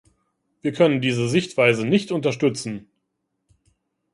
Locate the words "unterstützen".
2.11-2.87